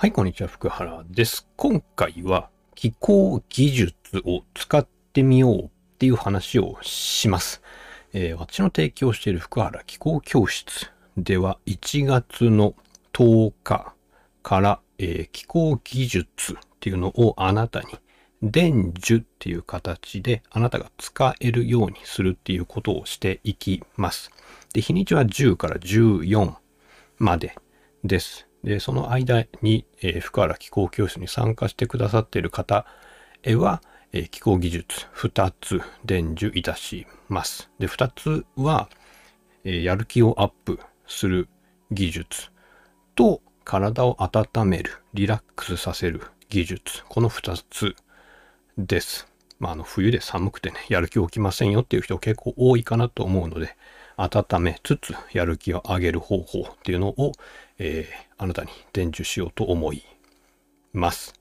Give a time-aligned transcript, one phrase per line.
[0.00, 1.48] はい、こんにちは、福原です。
[1.56, 5.68] 今回は気候技術を使ってみようっ
[5.98, 7.60] ていう話をします。
[8.12, 12.76] えー私の提供している福原気候教室では1月の
[13.12, 13.92] 10日
[14.44, 17.88] から、えー気候技術っていうのをあなたに
[18.40, 24.30] 伝授っていう形であなたが使えるようにするっていうことをしていきます。
[24.72, 26.54] で、日にちは10から14
[27.18, 27.56] まで
[28.04, 28.47] です。
[28.68, 32.86] で、その間に、えー福原気候教室に参加してくださっている方
[33.42, 33.82] へは、
[34.12, 37.70] えー気候技術2つ伝授いたします。
[37.78, 38.88] で、2つは、
[39.64, 41.48] えーやる気をアップする
[41.90, 42.50] 技術
[43.16, 47.04] と体を温める、リラックスさせる技術。
[47.08, 47.96] この2つ
[48.78, 49.26] です。
[49.58, 53.76] まあ、あの、冬で寒くてね、やる気起きませんよっていう人結構多いかなと思うので、
[54.16, 57.32] 温めつつやる気を上げる方法っていうのを、
[57.78, 60.04] えーあなたに伝授しようと思い
[60.92, 61.34] ます。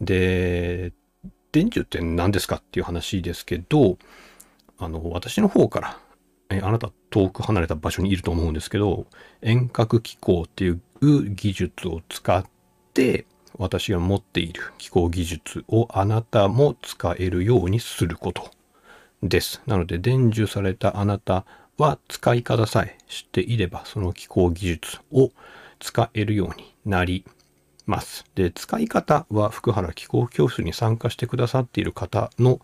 [0.00, 0.92] で、
[1.52, 3.98] 伝授って何ですかっていう話ですけど、
[4.78, 5.98] あの、私の方から、
[6.50, 9.06] えあなた遠く離れた場所にいると思うんですけど、
[9.42, 12.44] 遠隔気候っていう技術を使っ
[12.94, 13.26] て、
[13.58, 18.50] 私が持っている気候技術をあなたも使えるようにすること
[19.22, 19.62] です。
[19.66, 21.44] なので、伝授されたあなた
[21.78, 25.30] は使い方さえ知っていれば、その気候技術を
[25.78, 27.24] 使えるようになり
[27.86, 28.24] ます。
[28.34, 32.60] で、使い方は福原気候教室に参加してくださっている方の、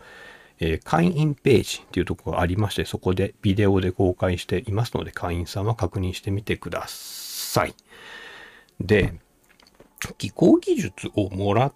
[0.60, 7.74] えー会員ページっていうところがありまして、そこでビデオで公開していますので、会員さんは確認してみてください。
[8.80, 9.14] で、
[10.18, 11.74] 気候技術をもらっ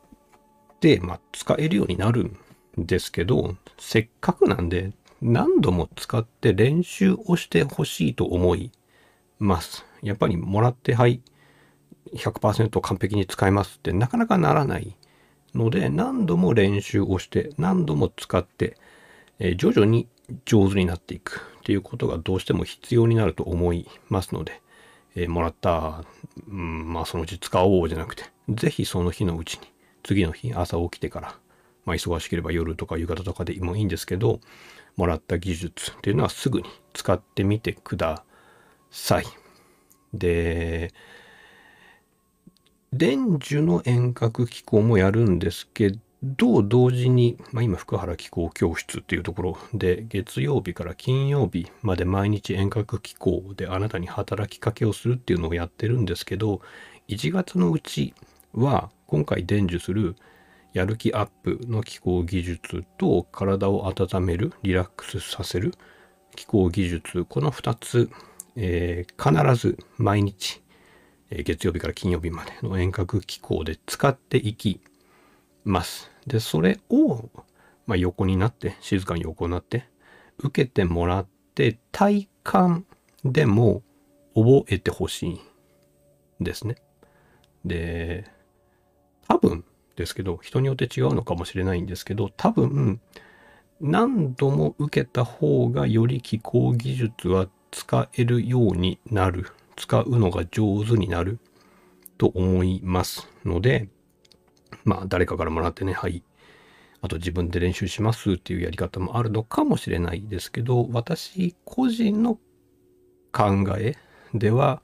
[0.81, 2.37] て、まあ、使えるようになるん
[2.77, 4.93] ですけど、せっかくなんで、
[5.29, 8.71] 何度も使って練習をしてほしいと思い
[9.41, 9.85] ます。
[10.03, 11.21] やっぱりもらって、はい、
[12.15, 14.97] 100%完璧に使えますってなかなかならない
[15.53, 18.77] ので、何度も練習をして、何度も使って、
[19.41, 20.09] えー徐々に
[20.45, 24.63] 上手になっていくっていうことがどうしても必要になると思いますので、
[25.17, 26.05] えーもらった、
[26.49, 29.67] うん、まあそのうち使おうじゃなくて、ぜひその日のうちに、
[30.05, 31.37] 次の日朝起きてから、
[31.85, 34.41] まあ忙しければ夜とか夕方とかでもいいんですけど、
[34.97, 38.25] もらった技術っていうのはすぐに使ってみてくだ
[38.91, 39.27] さい。
[40.15, 40.93] で、
[42.93, 45.93] 伝授の遠隔機構もやるんですけ
[46.23, 56.63] ど、同時に、まあ、今、福原機構教室っていうところで、月曜日から金曜日まで毎日遠隔機構であなたに働きかけをするっていうのをやってるんですけど、
[57.09, 58.15] 1月のうち
[58.55, 60.17] は、今回伝授する
[60.77, 65.73] やる気アップの気候技術と体を温める、リラックスさせる
[66.35, 68.11] 気候技術、この2つ、
[68.57, 70.61] えー必ず毎日、
[71.31, 74.83] えー月曜日から金曜日までの遠隔機構で使っていき
[75.65, 76.11] ます。
[76.27, 77.31] で、それを、
[77.87, 79.89] まあ、横になって、静かに横になって、
[80.37, 82.85] 受けてもらって、体感
[83.25, 83.83] でも
[84.35, 85.41] 覚えてほしい
[86.39, 86.77] ですね。
[87.65, 88.31] で、
[89.27, 89.65] 多分
[89.97, 93.01] ですけど、人によって違うのかもしれないんですけど、多分、
[93.81, 99.47] 何度も受けた方がより気候技術は使えるようになる。
[99.77, 101.39] 使うのが上手になる
[102.17, 103.89] と思いますので、
[104.85, 106.23] まあ誰かからもらってね、はい。
[107.03, 112.39] あと自分で練習しますっていうやり方もあるのかもしれないですけど、私個人の
[113.33, 113.97] 考え
[114.33, 114.83] では、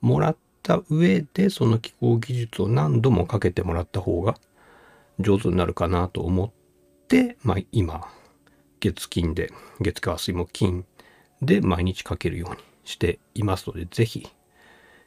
[0.00, 4.36] もらった上でその気候技術を何度もかけてもらった方が
[5.20, 6.50] 上手になるかなと思っ
[7.08, 8.06] て、まあ今、
[8.80, 10.84] 月金で、月火水木金
[11.42, 14.28] で毎日かけるようにしていますので、ぜひ、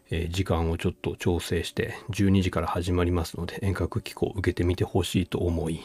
[0.09, 5.81] えー時間をちょっと調整して12時から始まりますので遠隔機構を受けてみてほしいと思い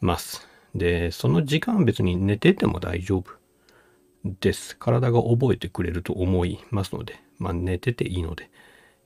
[0.00, 0.46] ます。
[0.74, 3.32] で、その時間別に寝てても大丈夫
[4.40, 4.76] です。
[4.76, 8.50] 体が覚えてくれると思いますので、まあ寝てていいので、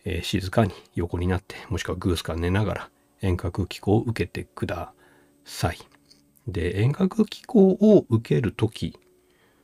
[0.05, 2.91] えー静かに横になって、もしくはグースか寝ながら
[3.23, 4.93] 遠隔機構を受けてくだ
[5.45, 5.79] さい。
[6.47, 8.99] で、遠隔機構を受けるとき、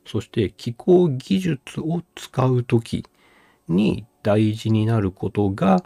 [0.06, 3.04] そして気候技術を使うとき
[3.68, 5.84] に大事になることが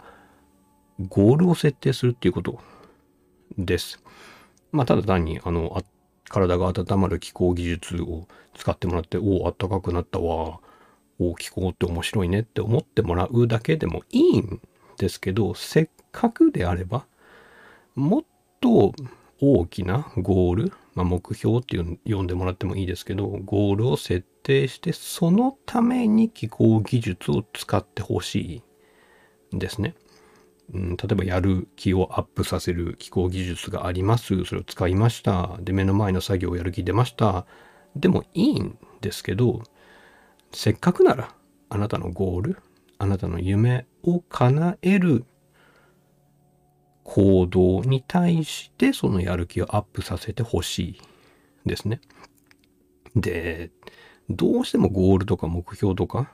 [1.09, 2.59] ゴールを設定するっていうこと
[3.57, 4.01] です。
[4.71, 5.83] まあただ単にあのあ
[6.29, 10.59] 体が温まる気候技術を使ってもらっておお暖かくなったわ
[11.19, 14.59] お気候って面白いねって思ってもらうだけでもいいん
[14.97, 17.05] ですけどせっかくであれば
[17.95, 18.23] もっ
[18.59, 18.93] と
[19.41, 28.63] 大きなゴール、まあ、目標っていう呼んでもらってもいいですけどゴールを設定してそのために気候技術を使ってほし
[29.53, 29.95] いですね。
[30.73, 34.45] うん、例えばやる気をアップさせる気候技術があります。
[34.45, 35.57] それを使いました。
[35.59, 37.45] で、目の前の作業をやる気出ました。
[37.95, 39.61] でもいいんですけど、
[40.53, 41.35] せっかくなら
[41.69, 42.57] あなたのゴール、
[42.97, 45.25] あなたの夢を叶える
[47.03, 51.01] 行動に対してそのやる気をアップさせてほしい
[51.65, 52.01] ですね。
[53.15, 53.71] で、
[54.29, 56.33] どうしてもゴールとか目標とか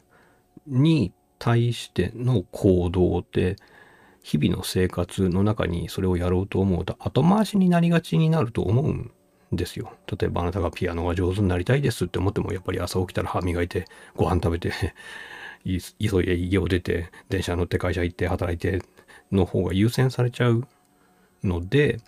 [0.68, 3.56] に対しての行動って
[4.21, 9.12] 日々の生活の中にそれをやろうと思うと後回しになりがちになると思うん
[9.51, 9.94] ですよ。
[10.19, 13.86] 例えばあなたがピアノが上手になりたいですって思ってもやっぱり朝起きたら歯磨いて
[14.16, 14.71] ご飯食べて
[15.66, 18.83] 急いで家を出て電車乗って会社行って働いて
[19.31, 20.68] の方が優先されちゃう
[21.44, 22.00] ので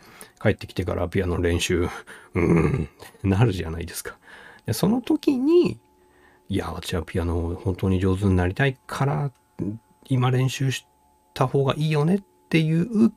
[0.41, 1.87] 帰ってきてからピアノ練習
[2.33, 2.89] うん
[3.23, 4.17] なるじゃないですか。
[4.65, 5.79] でその時に
[6.49, 9.31] いや私はピアノ本当に上手になりたいから
[10.07, 10.85] 今練習し
[11.33, 13.13] た方がいいよねっていう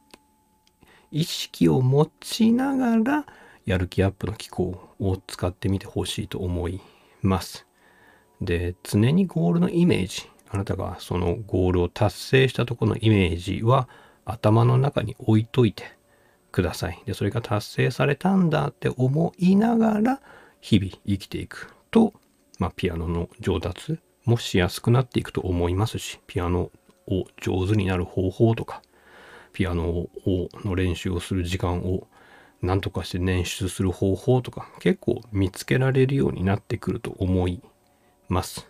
[1.10, 3.26] 意識を持ちながら
[3.66, 6.80] やる気アップの機構を使ってみてほしいと思い
[7.22, 7.66] ます。
[8.40, 13.88] で、常にゴールのイメージ、あなたがそのゴールを達成したとこのイメージは
[14.24, 15.82] 頭の中に置いといて
[16.52, 17.02] ください。
[17.06, 20.20] で、それが達成されたんだって思いながら
[20.60, 22.12] 日々生きていくと、
[22.60, 26.70] まあ、ピアノの上達もしやすくなっていくと思いますし、ピアノ
[27.08, 28.80] を上手になる方法とか、
[29.52, 30.08] ピアノを
[30.64, 32.06] の練習をする時間を
[32.62, 37.60] 何とかして捻出する方法とか結構見つけられるようになってくると思い
[38.28, 38.68] ます。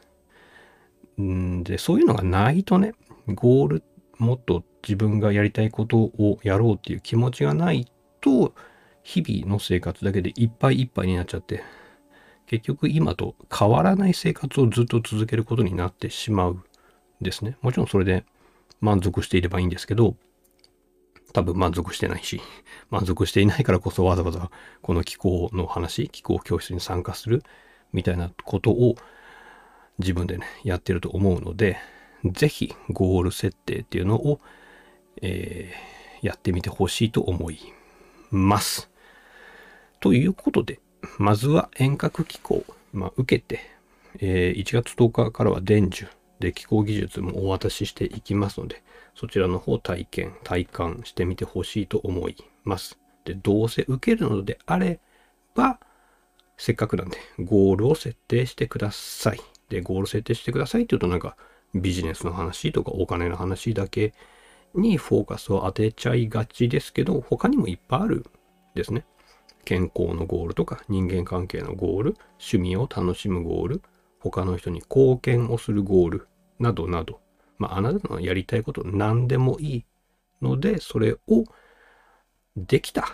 [1.23, 2.95] んで、そういうのがないとね、
[3.29, 3.83] ゴール、
[4.19, 7.91] もっと自分がやりたいことをやろうっていう気持ちがない
[8.21, 8.55] と、
[9.03, 11.63] 日々の生活だけでいっぱいいっぱいになっちゃって、
[12.47, 16.63] 結局今と変わらない生活をずっと続けることになってしまう
[17.21, 17.57] ですね。
[17.63, 18.25] もちろんそれで
[18.81, 20.17] 満足していればいいんですけど、
[21.33, 22.41] 多分満足してないし、
[22.91, 24.51] 満足していないからこそわざわざ
[24.83, 27.43] この気候の話、気候教室に参加する
[27.93, 28.97] みたいなことを
[29.99, 31.79] 自分でね、やってると思うので、
[32.25, 34.41] ぜひゴール設定っていうのを、
[35.23, 37.59] えー、やってみてほしいと思い
[38.31, 38.91] ます。
[40.01, 40.81] ということで、
[41.19, 43.61] まずは遠隔機構、まあ、受けて、
[44.19, 46.11] えー、1月10日からは伝授
[46.41, 48.83] で気候技術もお渡ししていきますので、
[49.15, 52.99] そちらの方体験、体感してみてほしいと思います。
[53.25, 55.01] で、どうせ受けるのであれ
[55.55, 55.79] ば、
[56.57, 59.54] せっかくなんで、ゴールを設定してください。
[59.69, 61.37] で、ゴール設定してくださいって言うとなんか、
[61.75, 64.15] ビジネスの話とかお金の話だけ
[64.75, 68.27] にフォーカスを当てちゃいがちですけど、他にもいっぱいある
[68.75, 69.05] ですね。
[69.65, 73.83] 健康のゴールとか、人間関係のゴール、趣味を楽しむゴール、
[74.21, 76.29] 他の人に貢献をするゴール、
[76.59, 77.21] などなど、
[77.59, 79.85] まあ、あなたのやりたいこと何でもいい
[80.43, 81.45] ので、それを
[82.57, 83.09] できた、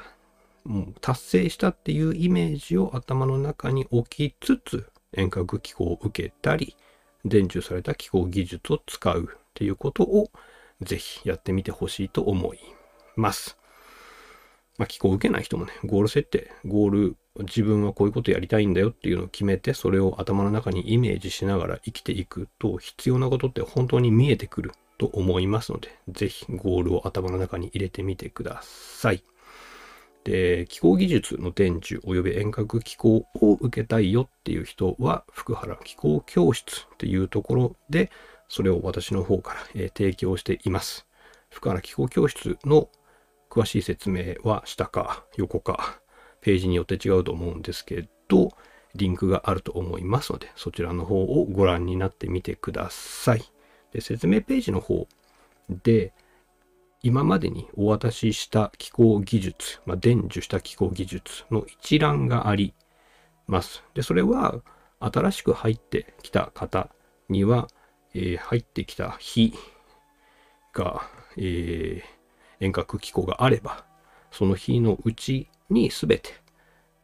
[0.64, 6.76] もう達成したっていうイメージを頭の中に置きつつ、遠隔機構を受けたり、
[7.24, 10.30] 伝授された機構技術を使うっていうことを
[10.80, 12.58] ぜひやってみてほしいと思い
[13.16, 13.58] ます。
[14.78, 29.22] まあ、機構を受けない人もね、ゴール設定、ゴール、自分はこういうことやりたいんだよっていうのを決めて、それを頭の中にイメージしながら生きていくと、必要なことって本当に見えてくると思いますので、ぜひゴールを頭の中に入れてみてください。
[30.24, 38.10] で、気候技術の伝授及び遠隔気候を受けたいよっていう人は、福原気候教室っていうところで、
[38.48, 41.06] それを私の方から、えー、提供しています。
[41.48, 42.88] 福原気候教室の
[43.48, 46.00] 詳しい説明は下か横か
[46.40, 48.50] ページによって違うと思うんですけど、
[48.94, 53.42] リンクがあると思いますので、そちらの方をご覧になってみてください。
[53.92, 55.06] で説明ページの方
[55.68, 56.12] で、
[57.02, 62.74] 今までにお渡しした気候技術、まあ、伝授した気候技術の一覧があり
[63.46, 63.82] ます。
[63.94, 64.60] で、それは
[65.00, 66.90] 新しく入ってきた方
[67.28, 67.68] には、
[68.14, 69.54] えー、入ってきた日
[70.72, 71.02] が、
[71.36, 72.20] えー
[72.60, 73.84] 遠隔機構があれば、
[74.30, 76.34] その日のうちに全て、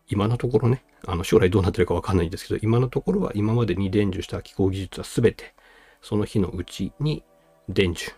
[0.09, 5.55] 今のところね、あの将来どうなってるかわかんないんですけど、今のところは今までに伝授した気候技術は全て、
[6.03, 7.25] その日のうちに
[7.69, 8.15] 伝授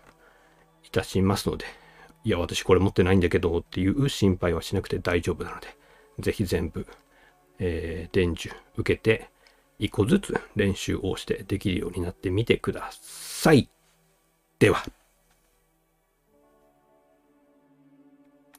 [0.89, 1.65] いたしますので、
[2.23, 5.67] いや、私これ持ってないんだけどっていう心配はしなくて大丈夫なので、
[6.19, 6.87] ぜひ全部、
[7.59, 9.29] えー、伝授受けて、
[9.77, 13.69] 一個ずつ練習をしてできるようになってみてください。
[14.57, 14.83] では。